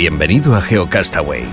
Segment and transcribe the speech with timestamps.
[0.00, 1.44] Bienvenido a GeoCastaway.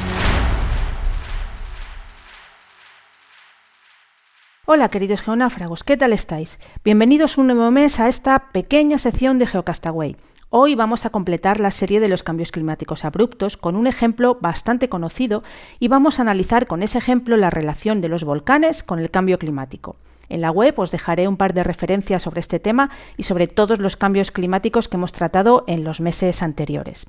[4.65, 6.57] Hola queridos geonáfragos, ¿qué tal estáis?
[6.81, 10.15] Bienvenidos un nuevo mes a esta pequeña sección de GeoCastaway.
[10.49, 14.87] Hoy vamos a completar la serie de los cambios climáticos abruptos con un ejemplo bastante
[14.87, 15.43] conocido
[15.77, 19.39] y vamos a analizar con ese ejemplo la relación de los volcanes con el cambio
[19.39, 19.97] climático.
[20.29, 23.79] En la web os dejaré un par de referencias sobre este tema y sobre todos
[23.79, 27.07] los cambios climáticos que hemos tratado en los meses anteriores.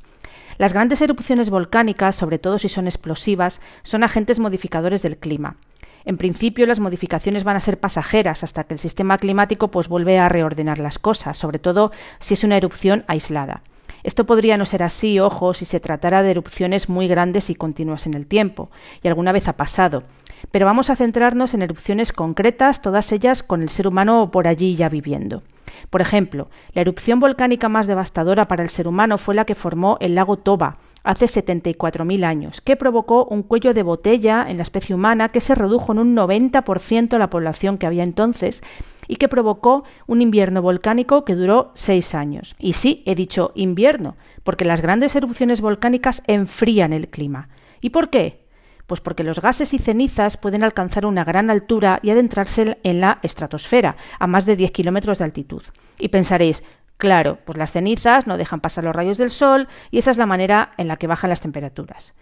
[0.59, 5.57] Las grandes erupciones volcánicas, sobre todo si son explosivas, son agentes modificadores del clima.
[6.05, 10.19] En principio las modificaciones van a ser pasajeras hasta que el sistema climático pues vuelve
[10.19, 13.63] a reordenar las cosas, sobre todo si es una erupción aislada.
[14.03, 18.07] Esto podría no ser así, ojo, si se tratara de erupciones muy grandes y continuas
[18.07, 18.71] en el tiempo,
[19.03, 20.03] y alguna vez ha pasado.
[20.51, 24.77] Pero vamos a centrarnos en erupciones concretas, todas ellas con el ser humano por allí
[24.77, 25.43] ya viviendo.
[25.91, 29.97] Por ejemplo, la erupción volcánica más devastadora para el ser humano fue la que formó
[30.01, 34.95] el lago Toba hace 74.000 años, que provocó un cuello de botella en la especie
[34.95, 38.63] humana que se redujo en un 90% la población que había entonces
[39.07, 42.57] y que provocó un invierno volcánico que duró seis años.
[42.59, 47.49] Y sí, he dicho invierno, porque las grandes erupciones volcánicas enfrían el clima.
[47.81, 48.48] ¿Y por qué?
[48.89, 53.19] Pues porque los gases y cenizas pueden alcanzar una gran altura y adentrarse en la
[53.23, 55.63] estratosfera, a más de 10 kilómetros de altitud.
[55.99, 56.65] Y pensaréis,
[56.97, 60.25] claro, pues las cenizas no dejan pasar los rayos del sol y esa es la
[60.25, 62.15] manera en la que bajan las temperaturas.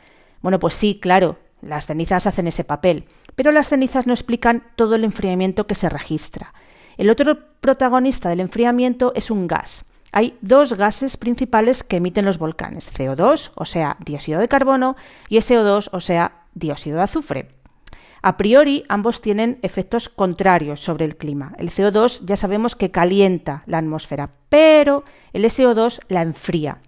[0.42, 3.04] Bueno, pues sí, claro, las cenizas hacen ese papel,
[3.36, 6.52] pero las cenizas no explican todo el enfriamiento que se registra.
[6.96, 9.84] El otro protagonista del enfriamiento es un gas.
[10.10, 14.96] Hay dos gases principales que emiten los volcanes, CO2, o sea, dióxido de carbono,
[15.28, 17.48] y SO2, o sea, dióxido de azufre.
[18.22, 21.52] A priori, ambos tienen efectos contrarios sobre el clima.
[21.58, 26.78] El CO2 ya sabemos que calienta la atmósfera, pero el SO2 la enfría.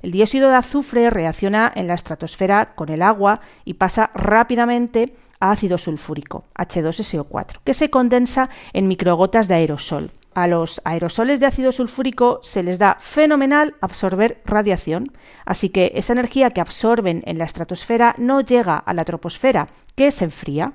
[0.00, 5.50] El dióxido de azufre reacciona en la estratosfera con el agua y pasa rápidamente a
[5.50, 11.72] ácido sulfúrico, H2SO4, que se condensa en microgotas de aerosol a los aerosoles de ácido
[11.72, 15.12] sulfúrico se les da fenomenal absorber radiación,
[15.44, 20.10] así que esa energía que absorben en la estratosfera no llega a la troposfera, que
[20.10, 20.74] se enfría.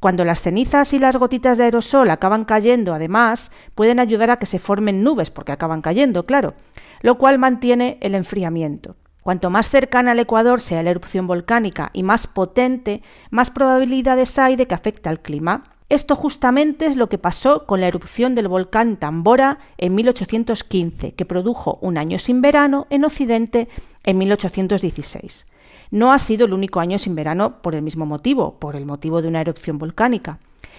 [0.00, 4.46] Cuando las cenizas y las gotitas de aerosol acaban cayendo, además, pueden ayudar a que
[4.46, 6.54] se formen nubes, porque acaban cayendo, claro,
[7.02, 8.96] lo cual mantiene el enfriamiento.
[9.22, 14.56] Cuanto más cercana al ecuador sea la erupción volcánica y más potente, más probabilidades hay
[14.56, 15.62] de que afecte al clima.
[15.92, 21.26] Esto justamente es lo que pasó con la erupción del volcán Tambora en 1815, que
[21.26, 23.68] produjo un año sin verano en Occidente
[24.02, 25.44] en 1816.
[25.90, 29.20] No ha sido el único año sin verano por el mismo motivo, por el motivo
[29.20, 30.38] de una erupción volcánica,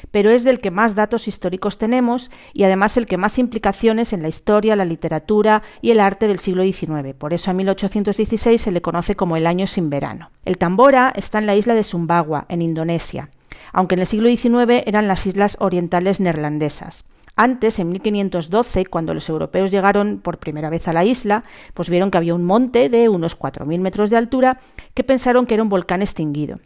[0.10, 4.24] pero es del que más datos históricos tenemos y además el que más implicaciones en
[4.24, 7.14] la historia, la literatura y el arte del siglo XIX.
[7.16, 10.32] Por eso a 1816 se le conoce como el año sin verano.
[10.44, 13.30] El Tambora está en la isla de Sumbawa, en Indonesia
[13.72, 17.06] aunque en el siglo XIX eran las islas orientales neerlandesas.
[17.36, 22.12] Antes, en 1512, cuando los europeos llegaron por primera vez a la isla, pues vieron
[22.12, 24.60] que había un monte de unos 4.000 metros de altura
[24.94, 26.60] que pensaron que era un volcán extinguido.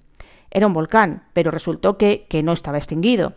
[0.52, 3.34] Era un volcán, pero resultó que, que no estaba extinguido.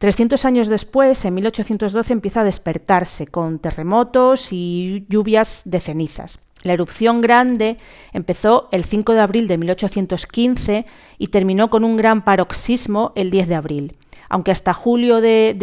[0.00, 6.40] 300 años después, en 1812, empieza a despertarse con terremotos y lluvias de cenizas.
[6.64, 7.76] La erupción grande
[8.12, 10.86] empezó el 5 de abril de 1815
[11.18, 13.96] y terminó con un gran paroxismo el 10 de abril.
[14.30, 15.54] Aunque hasta julio de,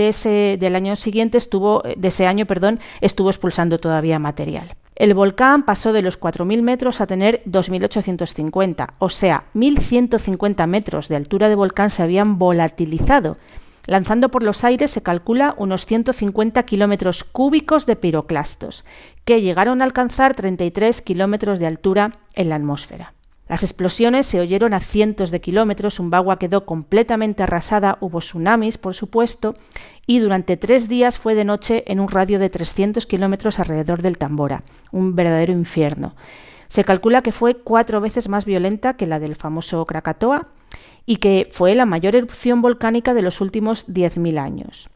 [0.59, 4.75] del año siguiente estuvo, de ese año, perdón, estuvo expulsando todavía material.
[4.95, 11.15] El volcán pasó de los 4.000 metros a tener 2.850, o sea, 1.150 metros de
[11.15, 13.37] altura de volcán se habían volatilizado
[13.85, 18.85] Lanzando por los aires se calcula unos 150 kilómetros cúbicos de piroclastos,
[19.25, 23.13] que llegaron a alcanzar 33 kilómetros de altura en la atmósfera.
[23.51, 28.93] Las explosiones se oyeron a cientos de kilómetros, Umbagua quedó completamente arrasada, hubo tsunamis, por
[28.93, 29.55] supuesto,
[30.07, 34.17] y durante tres días fue de noche en un radio de 300 kilómetros alrededor del
[34.17, 34.63] Tambora,
[34.93, 36.15] un verdadero infierno.
[36.69, 40.47] Se calcula que fue cuatro veces más violenta que la del famoso Krakatoa
[41.05, 44.89] y que fue la mayor erupción volcánica de los últimos 10.000 años.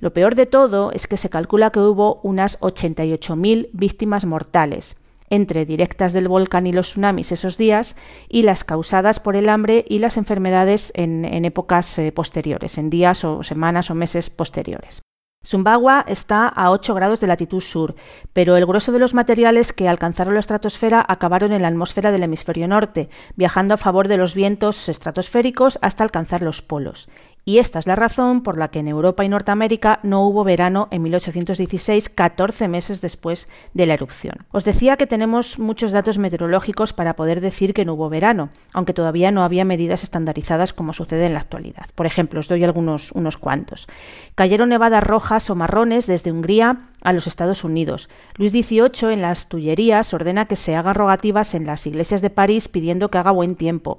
[0.00, 4.96] Lo peor de todo es que se calcula que hubo unas 88.000 víctimas mortales,
[5.30, 7.96] entre directas del volcán y los tsunamis esos días
[8.28, 13.24] y las causadas por el hambre y las enfermedades en, épocas eh, posteriores, en días
[13.24, 15.02] o semanas o meses posteriores.
[15.42, 17.94] Sumbawa está a 8 grados de latitud sur,
[18.32, 22.24] pero el grueso de los materiales que alcanzaron la estratosfera acabaron en la atmósfera del
[22.24, 27.08] hemisferio norte, viajando a favor de los vientos estratosféricos hasta alcanzar los polos
[27.48, 30.86] y esta es la razón por la que en Europa y Norteamérica no hubo verano
[30.90, 34.44] en 1816, 14 meses después de la erupción.
[34.50, 38.92] Os decía que tenemos muchos datos meteorológicos para poder decir que no hubo verano, aunque
[38.92, 41.86] todavía no había medidas estandarizadas como sucede en la actualidad.
[41.94, 43.86] Por ejemplo, os doy algunos unos cuantos.
[44.34, 48.08] Cayeron nevadas rojas o marrones desde Hungría a los Estados Unidos.
[48.36, 52.68] Luis XVIII en las Tullerías ordena que se hagan rogativas en las iglesias de París
[52.68, 53.98] pidiendo que haga buen tiempo.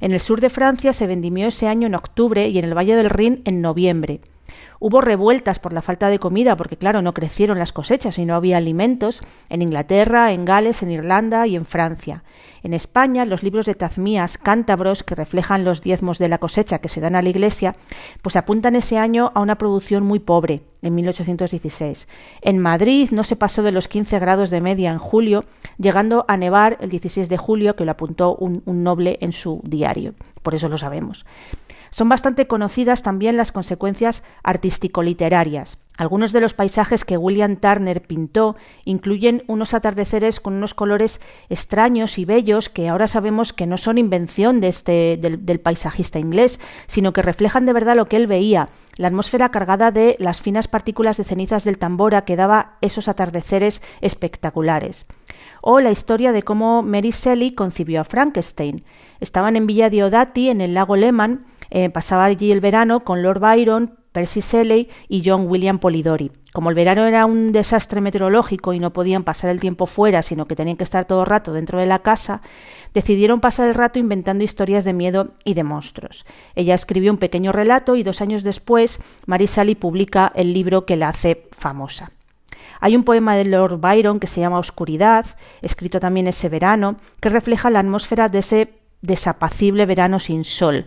[0.00, 2.96] En el sur de Francia se vendimió ese año en octubre y en el Valle
[2.96, 4.20] del Rin en noviembre.
[4.86, 8.34] Hubo revueltas por la falta de comida, porque claro, no crecieron las cosechas y no
[8.34, 12.22] había alimentos, en Inglaterra, en Gales, en Irlanda y en Francia.
[12.62, 16.90] En España, los libros de Tazmías cántabros, que reflejan los diezmos de la cosecha que
[16.90, 17.74] se dan a la Iglesia,
[18.20, 22.06] pues apuntan ese año a una producción muy pobre, en 1816.
[22.42, 25.46] En Madrid no se pasó de los 15 grados de media en julio,
[25.78, 29.62] llegando a nevar el 16 de julio, que lo apuntó un, un noble en su
[29.64, 30.12] diario.
[30.42, 31.24] Por eso lo sabemos.
[31.94, 35.78] Son bastante conocidas también las consecuencias artístico-literarias.
[35.96, 42.18] Algunos de los paisajes que William Turner pintó incluyen unos atardeceres con unos colores extraños
[42.18, 46.58] y bellos que ahora sabemos que no son invención de este, del, paisajista inglés,
[46.88, 50.66] sino que reflejan de verdad lo que él veía, la atmósfera cargada de las finas
[50.66, 55.06] partículas de cenizas del tambora que daba esos atardeceres espectaculares.
[55.60, 58.84] O la historia de cómo Mary Shelley concibió a Frankenstein.
[59.20, 63.40] Estaban en Villa Diodati, en el lago Lehmann, eh, pasaba allí el verano con Lord
[63.40, 66.30] Byron, Percy Shelley y John William Polidori.
[66.52, 70.46] Como el verano era un desastre meteorológico y no podían pasar el tiempo fuera, sino
[70.46, 72.42] que tenían que estar todo el rato dentro de la casa,
[72.94, 76.24] decidieron pasar el rato inventando historias de miedo y de monstruos.
[76.54, 80.94] Ella escribió un pequeño relato y dos años después Mary Shelley publica el libro que
[80.94, 82.12] la hace famosa.
[82.78, 85.26] Hay un poema de Lord Byron que se llama Oscuridad,
[85.60, 90.86] escrito también ese verano, que refleja la atmósfera de ese desapacible verano sin sol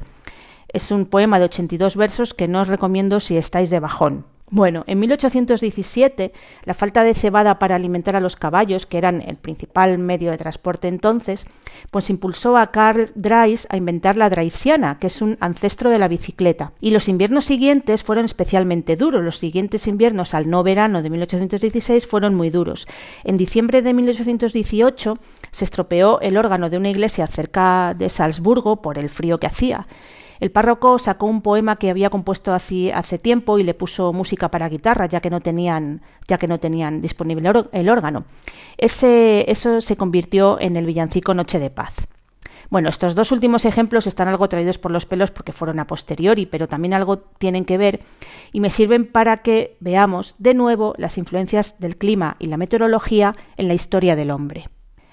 [0.78, 4.26] es un poema de 82 versos que no os recomiendo si estáis de bajón.
[4.50, 6.32] Bueno, en 1817,
[6.64, 10.38] la falta de cebada para alimentar a los caballos, que eran el principal medio de
[10.38, 11.46] transporte entonces,
[11.92, 16.08] pues impulsó a Carl Dreis a inventar la draisiana, que es un ancestro de la
[16.08, 16.72] bicicleta.
[16.80, 19.22] Y los inviernos siguientes fueron especialmente duros.
[19.22, 22.88] Los siguientes inviernos al no verano de 1816 fueron muy duros.
[23.26, 25.18] En diciembre de 1818
[25.52, 29.88] se estropeó el órgano de una iglesia cerca de Salzburgo por el frío que hacía.
[30.40, 34.70] El párroco sacó un poema que había compuesto hace, tiempo y le puso música para
[34.70, 38.26] guitarra, ya que no tenían, ya que no tenían disponible el órgano.
[38.78, 42.08] Ese, eso se convirtió en el villancico Noche de Paz.
[42.70, 46.46] Bueno, estos dos últimos ejemplos están algo traídos por los pelos porque fueron a posteriori,
[46.46, 48.02] pero también algo tienen que ver
[48.52, 53.36] y me sirven para que veamos de nuevo las influencias del clima y la meteorología
[53.56, 54.70] en la historia del hombre.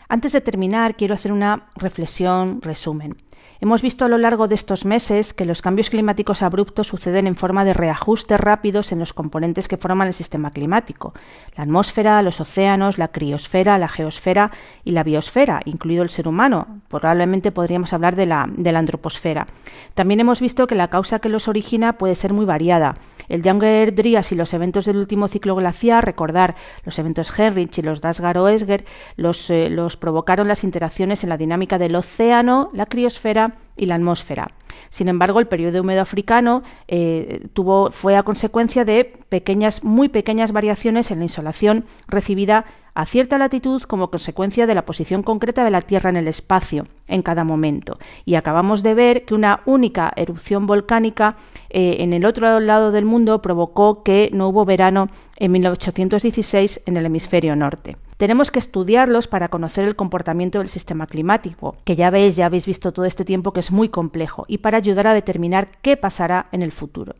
[0.08, 3.16] Antes de terminar, quiero hacer una reflexión resumen.
[3.60, 7.36] Hemos visto a lo largo de estos meses que los cambios climáticos abruptos suceden en
[7.36, 11.14] forma de reajustes rápidos en los componentes que forman el sistema climático,
[11.56, 14.50] la atmósfera, los océanos, la criosfera, la geosfera
[14.84, 16.66] y la biosfera, incluido el ser humano.
[16.88, 19.46] Probablemente podríamos hablar de la, de la antroposfera.
[19.94, 22.96] También hemos visto que la causa que los origina puede ser muy variada.
[23.28, 26.54] El Younger Dryas y los eventos del último ciclo glaciar, recordar
[26.84, 28.84] los eventos Heinrich y los Dasgaro-Esger,
[29.16, 33.96] los, eh, los provocaron las interacciones en la dinámica del océano, la criosfera y la
[33.96, 34.48] atmósfera.
[34.88, 40.52] Sin embargo, el periodo húmedo africano eh, tuvo, fue a consecuencia de pequeñas, muy pequeñas
[40.52, 45.70] variaciones en la insolación recibida a cierta latitud como consecuencia de la posición concreta de
[45.70, 47.96] la Tierra en el espacio en cada momento.
[48.24, 51.36] Y acabamos de ver que una única erupción volcánica
[51.70, 56.96] eh, en el otro lado del mundo provocó que no hubo verano en 1816 en
[56.96, 57.96] el hemisferio norte.
[58.16, 62.64] Tenemos que estudiarlos para conocer el comportamiento del sistema climático, que ya veis, ya habéis
[62.64, 66.46] visto todo este tiempo que es muy complejo, y para ayudar a determinar qué pasará
[66.52, 67.16] en el futuro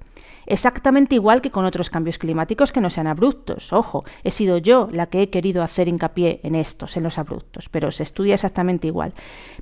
[0.47, 3.73] exactamente igual que con otros cambios climáticos que no sean abruptos.
[3.73, 7.69] Ojo, he sido yo la que he querido hacer hincapié en estos, en los abruptos,
[7.69, 9.13] pero se estudia exactamente igual.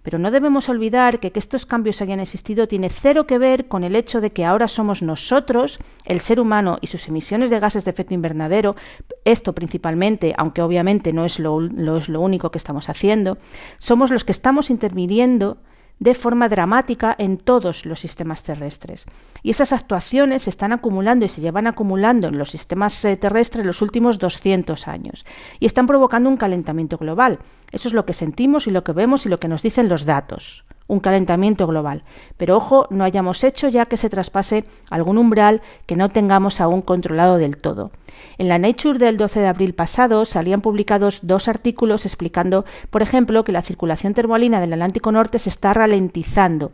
[0.02, 3.82] Pero no debemos olvidar que que estos cambios hayan existido tiene cero que ver con
[3.82, 7.84] el hecho de que ahora somos nosotros, el ser humano y sus emisiones de gases
[7.84, 8.76] de efecto invernadero,
[9.24, 11.64] esto principalmente, aunque obviamente no es lo,
[11.96, 13.38] es lo único que estamos haciendo,
[13.78, 15.58] somos los que estamos interviniendo
[15.98, 19.06] de forma dramática en todos los sistemas terrestres.
[19.42, 23.66] Y esas actuaciones se están acumulando y se llevan acumulando en los sistemas eh, terrestres
[23.66, 25.26] los últimos 200 años
[25.58, 27.38] y están provocando un calentamiento global.
[27.70, 30.04] Eso es lo que sentimos y lo que vemos y lo que nos dicen los
[30.04, 32.02] datos un calentamiento global.
[32.36, 36.82] Pero ojo, no hayamos hecho ya que se traspase algún umbral que no tengamos aún
[36.82, 37.90] controlado del todo.
[38.36, 43.42] En la Nature del 12 de abril pasado salían publicados dos artículos explicando, por ejemplo,
[43.42, 46.72] que la circulación termoalina del Atlántico Norte se está ralentizando.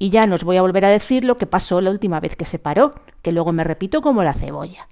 [0.00, 2.34] Y ya no os voy a volver a decir lo que pasó la última vez
[2.34, 4.88] que se paró, que luego me repito como la cebolla.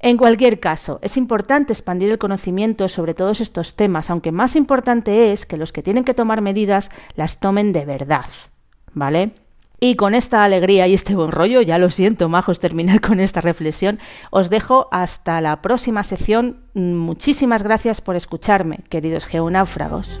[0.00, 5.32] En cualquier caso, es importante expandir el conocimiento sobre todos estos temas, aunque más importante
[5.32, 8.26] es que los que tienen que tomar medidas las tomen de verdad.
[8.92, 9.32] ¿Vale?
[9.80, 13.40] Y con esta alegría y este buen rollo, ya lo siento, majos, terminar con esta
[13.40, 13.98] reflexión,
[14.30, 16.64] os dejo hasta la próxima sección.
[16.74, 20.20] Muchísimas gracias por escucharme, queridos geonáufragos.